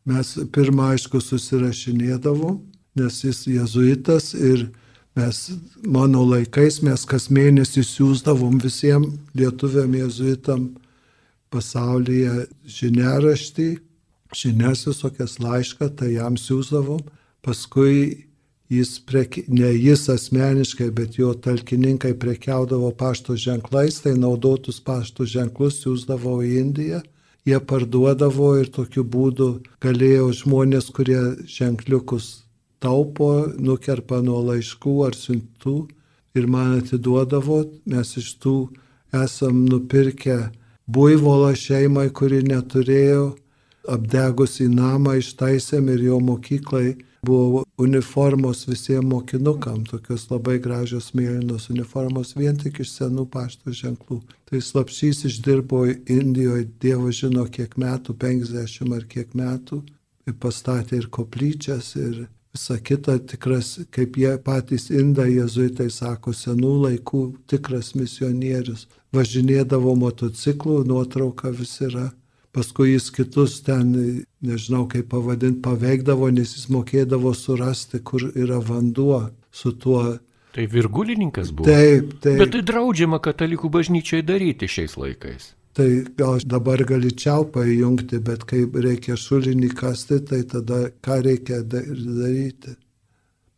[0.07, 2.61] Mes pirmą, aišku, susirašinėdavom,
[2.96, 4.68] nes jis jezuitas ir
[5.16, 5.40] mes,
[5.83, 10.68] mano laikais, mes kas mėnesį siūsdavom visiems lietuviam jezuitam
[11.52, 12.46] pasaulyje
[12.79, 13.68] žiniaraštį,
[14.37, 17.00] žinias visokias laišką, tai jam siūsdavom.
[17.46, 18.26] Paskui
[18.72, 25.83] jis, preki, ne jis asmeniškai, bet jo talkininkai prekiaudavo pašto ženklais, tai naudotus pašto ženklus
[25.85, 27.02] siūsdavo į Indiją
[27.46, 29.48] jie parduodavo ir tokiu būdu
[29.83, 32.46] galėjo žmonės, kurie ženkliukus
[32.83, 35.77] taupo, nukerpa nuo laiškų ar siuntų
[36.37, 38.57] ir man atiduodavo, mes iš tų
[39.25, 40.39] esam nupirkę
[40.87, 43.35] buivolą šeimai, kuri neturėjo,
[43.91, 52.35] apdegusi namą ištaisėm ir jo mokyklai buvo uniformos visiems mokinukam, tokios labai gražios mėlynos uniformos
[52.39, 54.21] vien tik iš senų pašto ženklų.
[54.47, 59.83] Tai slapšys išdirbo Indijoje, Dievo žino kiek metų, 50 ar kiek metų,
[60.27, 66.73] ir pastatė ir koplyčias, ir visa kita tikras, kaip jie patys indai jezuitai sako, senų
[66.87, 68.87] laikų tikras misionierius.
[69.12, 72.11] Važinėdavo motociklų, nuotrauka vis yra
[72.57, 73.92] paskui jis kitus ten,
[74.40, 80.16] nežinau kaip pavadinti, paveikdavo, nes jis mokėdavo surasti, kur yra vanduo su tuo.
[80.57, 81.69] Tai virgulininkas buvo.
[81.69, 82.40] Taip, taip.
[82.40, 85.53] Bet tai draudžiama katalikų bažnyčiai daryti šiais laikais.
[85.77, 91.59] Tai gal dabar gali čiaupą įjungti, bet kai reikia šulinį kasti, tai tada ką reikia
[91.69, 92.73] daryti.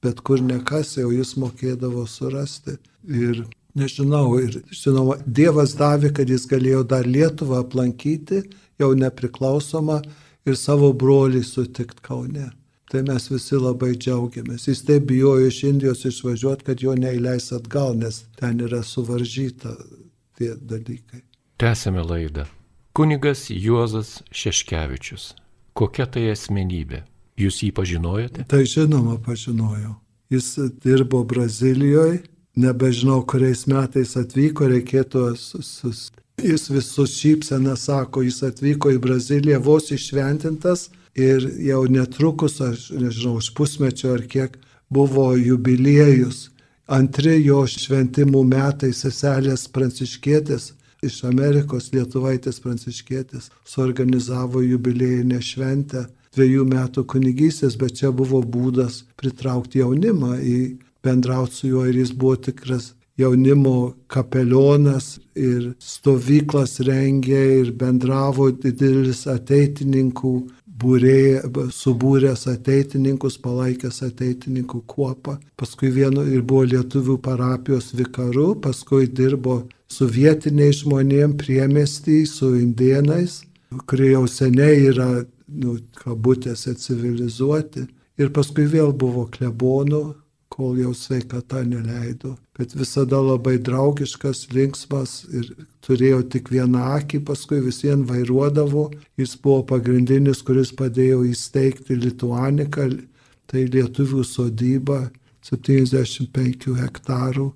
[0.02, 2.74] Bet kur nekasi, o jis mokėdavo surasti.
[3.06, 3.44] Ir
[3.78, 8.42] nežinau, ir žinoma, Dievas davė, kad jis galėjo dar Lietuvą aplankyti
[8.82, 10.00] jau nepriklausoma
[10.46, 12.50] ir savo brolį sutikti Kaune.
[12.90, 14.66] Tai mes visi labai džiaugiamės.
[14.66, 19.76] Jis taip bijojo iš Indijos išvažiuoti, kad jo neįleis atgal, nes ten yra suvaržyta
[20.34, 21.27] tie dalykai.
[21.58, 22.44] Tęsėme laidą.
[22.94, 25.32] Kunigas Juozas Šeškevičius.
[25.74, 27.00] Kokia tai asmenybė?
[27.34, 28.44] Jūs jį pažinojate?
[28.46, 29.96] Tai žinoma, pažinojau.
[30.30, 30.52] Jis
[30.84, 32.20] dirbo Brazilijoje,
[32.54, 39.90] nebežinau, kuriais metais atvyko, reikėtų sus, Jis visus šypseną sako, jis atvyko į Braziliją vos
[39.90, 44.54] išventintas ir jau netrukus, aš nežinau, už pusmečio ar kiek,
[44.94, 46.52] buvo jubiliejus.
[46.86, 56.06] Antri jo šventimų metai seselės pranciškėtis iš Amerikos, lietuvaitės pranciškėtis, suorganizavo jubiliejinę šventę
[56.36, 60.58] dviejų metų kunigystės, bet čia buvo būdas pritraukti jaunimą į
[61.04, 69.24] bendrauti su juo ir jis buvo tikras jaunimo kapelionas ir stovyklas rengė ir bendravo didelis
[69.30, 70.34] ateitininkų
[70.78, 71.42] būrė,
[71.74, 75.38] subūręs ateitininkus, palaikęs ateitininkų kuopą.
[75.58, 83.42] Paskui vienu ir buvo lietuvių parapijos vikaru, paskui dirbo su vietiniais žmonėm priemestį, su indienais,
[83.88, 85.08] kurie jau seniai yra,
[85.48, 87.86] nu, kabutėse civilizuoti.
[88.18, 90.02] Ir paskui vėl buvo klebonų
[90.58, 92.34] kol jau sveikata neleido.
[92.58, 95.52] Bet visada labai draugiškas, linksmas ir
[95.86, 98.88] turėjo tik vieną akį, paskui visiems vairuodavo.
[99.20, 102.88] Jis buvo pagrindinis, kuris padėjo įsteigti Lituaniką,
[103.48, 105.04] tai lietuvių sodyba
[105.46, 107.52] 75 hektarų,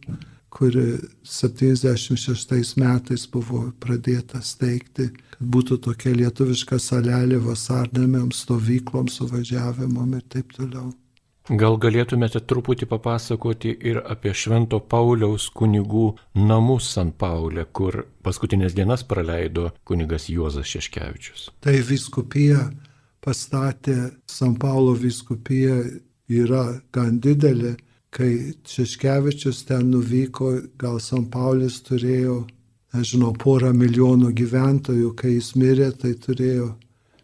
[0.52, 10.26] kuri 76 metais buvo pradėta steigti, kad būtų tokia lietuviška salelė vasarnamiams, stovykloms, suvažiavimam ir
[10.28, 10.92] taip toliau.
[11.50, 19.02] Gal galėtumėte truputį papasakoti ir apie Švento Pauliaus kunigų namus San Paulė, kur paskutinės dienas
[19.02, 21.48] praleido kunigas Juozas Šeškevičius.
[21.64, 22.68] Tai viskupija
[23.24, 25.80] pastatė, San Paulo viskupija
[26.30, 27.74] yra gan didelė.
[28.12, 32.42] Kai Šeškevičius ten nuvyko, gal San Paulis turėjo,
[32.92, 36.74] nežinau, porą milijonų gyventojų, kai jis mirė, tai turėjo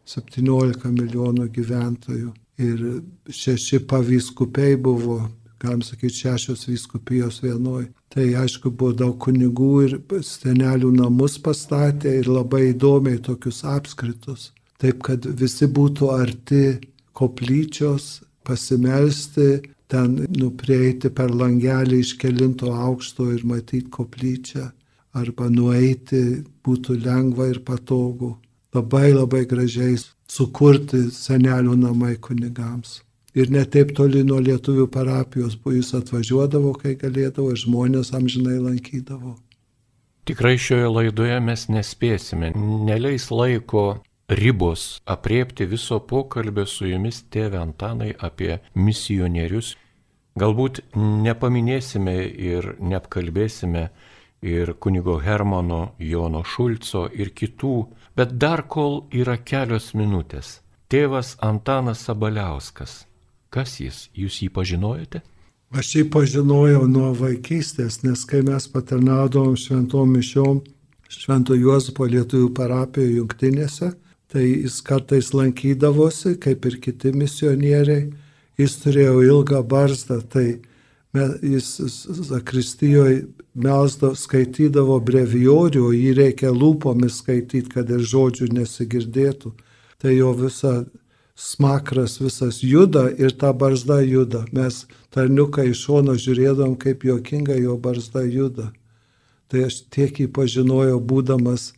[0.09, 2.33] 17 milijonų gyventojų.
[2.65, 2.81] Ir
[3.29, 5.21] šeši pavyskupiai buvo,
[5.61, 7.91] galim sakyti, šešios vyskupijos vienoj.
[8.09, 14.55] Tai aišku, buvo daug kunigų ir senelių namus pastatė ir labai įdomiai tokius apskritus.
[14.81, 16.63] Taip, kad visi būtų arti
[17.19, 19.59] koplyčios, pasimelsti,
[19.89, 24.69] ten nuprieiti per langelį iš kelinto aukšto ir matyti koplyčią,
[25.17, 28.37] arba nueiti būtų lengva ir patogu.
[28.77, 29.97] Labai labai gražiai
[30.29, 33.01] sukurti senelių namai kunigams.
[33.39, 39.37] Ir netaip toli nuo lietuvių parapijos, po jis atvažiuodavo, kai galėdavo, žmonės amžinai lankydavo.
[40.29, 42.51] Tikrai šioje laidoje mes nespėsime,
[42.85, 49.75] neleis laiko ribos apriepti viso pokalbio su jumis, tėve Antanai, apie misionierius.
[50.39, 53.89] Galbūt nepaminėsime ir neapkalbėsime
[54.43, 60.61] ir kunigo Hermano, Jono Šulco ir kitų, bet dar kol yra kelios minutės.
[60.89, 63.03] Tėvas Antanas Sabaliauskas.
[63.51, 64.07] Kas jis?
[64.15, 65.23] Jūs jį pažinojate?
[65.75, 70.63] Aš jį pažinojau nuo vaikystės, nes kai mes patarnaudom šventom mišiom
[71.09, 73.91] Švento Juozapo lietuvių parapijoje jungtinėse,
[74.33, 78.09] tai jis kartais lankydavosi, kaip ir kiti misionieriai.
[78.59, 80.61] Jis turėjo ilgą barzdą, tai
[81.43, 81.69] jis
[82.29, 89.55] Zakristijoje melsdavo, skaitydavo brevijorių, o jį reikia lūpomis skaityti, kad ir žodžių nesigirdėtų.
[89.99, 90.75] Tai jo visa
[91.39, 94.45] smakras visas juda ir ta barzda juda.
[94.53, 98.73] Mes tarniuką iš šono žiūrėdom, kaip juokingai jo barzda juda.
[99.49, 101.73] Tai aš tiek jį pažinojau, būdamas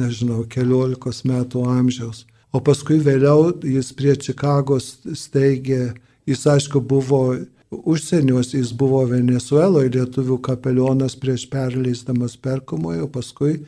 [0.00, 2.24] nežinau, keliolikos metų amžiaus.
[2.54, 5.94] O paskui vėliau jis prie Čikagos steigė,
[6.28, 7.22] jis aišku buvo
[7.70, 13.60] užsieniuos, jis buvo Venezueloje lietuvių kapelionas prieš perleisdamas perkumojo, paskui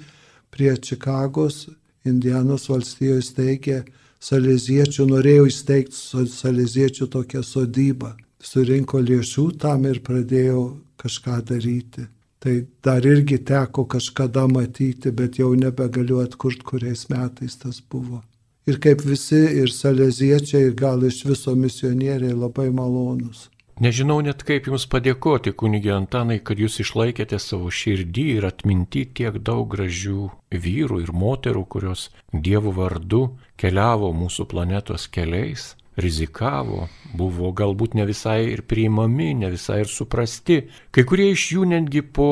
[0.55, 1.67] prie Čikagos,
[2.07, 3.79] Indianos valstijoje steigė
[4.25, 5.99] salėziečių, norėjo įsteigti
[6.33, 8.15] salėziečių tokią sodybą.
[8.41, 10.63] Surinko lėšų tam ir pradėjo
[11.03, 12.07] kažką daryti.
[12.39, 18.23] Tai dar irgi teko kažkada matyti, bet jau nebegaliu atkurti, kuriais metais tas buvo.
[18.69, 23.49] Ir kaip visi, ir saleziečiai, ir gal iš viso misionieriai labai malonus.
[23.79, 29.39] Nežinau net kaip Jums padėkoti, kunigė Antanai, kad Jūs išlaikėte savo širdį ir atminti tiek
[29.39, 33.23] daug gražių vyrų ir moterų, kurios Dievo vardu
[33.59, 40.61] keliavo mūsų planetos keliais rizikavo, buvo galbūt ne visai ir priimami, ne visai ir suprasti.
[40.95, 42.31] Kai kurie iš jų netgi po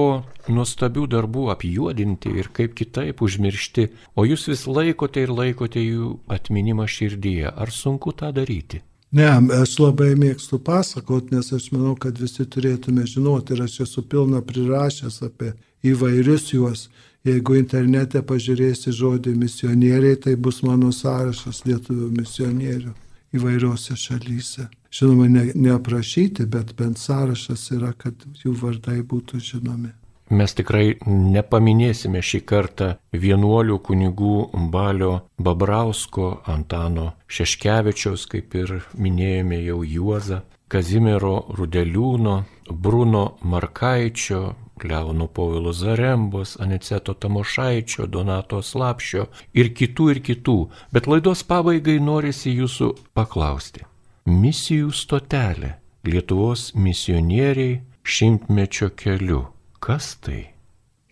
[0.49, 6.87] nuostabių darbų apjuodinti ir kaip kitaip užmiršti, o jūs vis laikote ir laikote jų atminimą
[6.91, 7.51] širdyje.
[7.51, 8.83] Ar sunku tą daryti?
[9.17, 9.29] Ne,
[9.61, 14.43] aš labai mėgstu pasakot, nes aš manau, kad visi turėtume žinoti ir aš esu pilna
[14.45, 15.55] prirašęs apie
[15.87, 16.89] įvairius juos.
[17.27, 22.95] Jeigu internete pažiūrėsi žodį misionieriai, tai bus mano sąrašas lietuvių misionierių
[23.35, 24.69] įvairiose šalyse.
[24.97, 29.93] Žinoma, ne, neaprašyti, bet bent sąrašas yra, kad jų vardai būtų žinomi.
[30.27, 34.39] Mes tikrai nepaminėsime šį kartą vienuolių kunigų
[34.73, 42.41] Balio Babrausko, Antano Šeškevičiaus, kaip ir minėjome jau Juozą, Kazimiero Rudeliūno,
[42.73, 50.57] Bruno Markaičio, Leono Povilo Zarembos, Aniceto Tamošaičio, Donato Slapšio ir kitų ir kitų,
[50.93, 53.87] bet laidos pabaigai norisi jūsų paklausti.
[54.27, 59.47] Misijų stotelė Lietuvos misionieriai šimtmečio keliu.
[59.81, 60.53] Kas tai?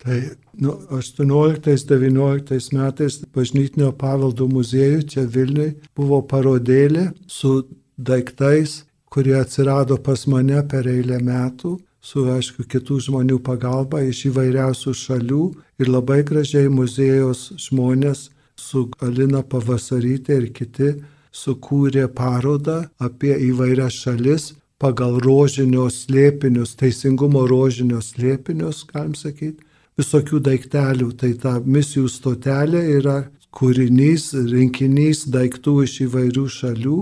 [0.03, 0.19] Tai
[0.61, 7.63] nu, 18-19 metais bažnytinio paveldo muziejų čia Vilniui buvo parodėlė su
[7.97, 14.93] daiktais, kurie atsirado pas mane per eilę metų su, aišku, kitų žmonių pagalba iš įvairiausių
[15.01, 15.43] šalių
[15.81, 20.91] ir labai gražiai muziejos žmonės su Alina Pavasarytė ir kiti
[21.35, 29.63] sukūrė parodą apie įvairias šalis pagal rožinio slėpinius, teisingumo rožinio slėpinius, galim sakyti,
[29.99, 31.11] visokių daiktelių.
[31.19, 33.17] Tai ta misijų stotelė yra
[33.55, 36.99] kūrinys, rinkinys daiktų iš įvairių šalių,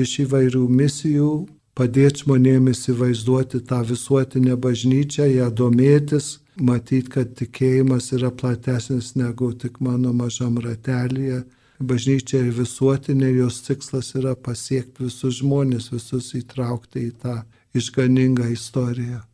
[0.00, 1.32] iš įvairių misijų
[1.78, 9.80] padėti žmonėmis įsivaizduoti tą visuotinę bažnyčią, ją domėtis, matyti, kad tikėjimas yra platesnis negu tik
[9.80, 11.42] mano mažam ratelėje,
[11.80, 17.36] bažnyčia ir visuotinė, jos tikslas yra pasiekti visus žmonės, visus įtraukti į tą
[17.74, 19.24] išganingą istoriją.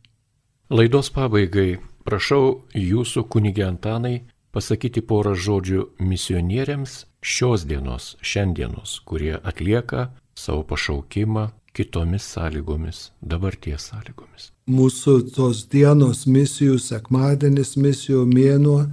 [0.71, 4.21] Laidos pabaigai prašau jūsų kunigė Antanai
[4.55, 14.51] pasakyti porą žodžių misionieriams šios dienos, šiandienos, kurie atlieka savo pašaukimą kitomis sąlygomis, dabarties sąlygomis.
[14.71, 18.85] Mūsų tos dienos misijų, sekmadienis misijų mėnuo,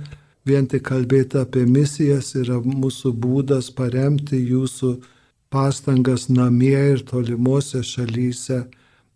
[0.48, 4.96] vien tik kalbėti apie misijas yra mūsų būdas paremti jūsų
[5.52, 8.64] pastangas namie ir tolimuose šalyse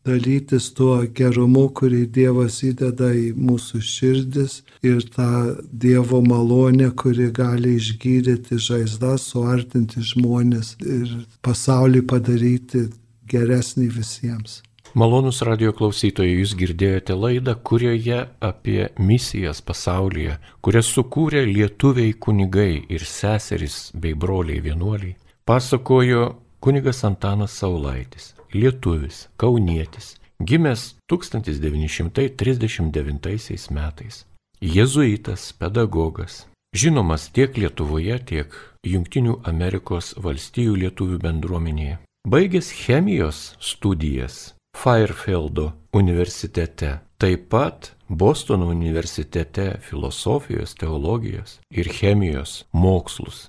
[0.06, 5.54] dalytis tuo gerumu, kurį Dievas įdeda į mūsų širdis ir tą
[5.84, 11.14] Dievo malonę, kuri gali išgydyti žaizdas, suartinti žmonės ir
[11.46, 12.88] pasaulį padaryti
[13.32, 14.60] geresnį visiems.
[14.98, 23.08] Malonus radio klausytojai, jūs girdėjote laidą, kurioje apie misijas pasaulyje, kurias sukūrė lietuviai kunigai ir
[23.08, 25.16] seserys bei broliai vienuoliai,
[25.48, 26.28] pasakojo
[26.60, 34.26] kunigas Antanas Saulaitis lietuvis, kaunietis, gimęs 1939 metais.
[34.62, 38.46] Jėzuitas, pedagogas, žinomas tiek Lietuvoje, tiek
[38.86, 41.98] Junktinių Amerikos valstijų lietuvių bendruomenėje.
[42.28, 53.48] Baigęs chemijos studijas Firefieldo universitete, taip pat Bostono universitete filosofijos, teologijos ir chemijos mokslus.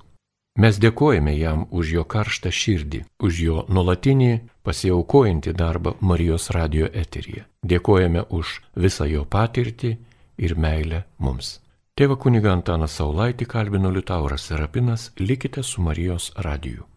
[0.58, 4.32] Mes dėkojame jam už jo karštą širdį, už jo nuolatinį
[4.66, 7.46] pasiaukojantį darbą Marijos radio eteryje.
[7.62, 9.92] Dėkojame už visą jo patirtį
[10.38, 11.60] ir meilę mums.
[11.94, 16.90] Tėva kuniga Antanas Saulaitį kalbino Liutauras Serapinas, likite su Marijos radiju.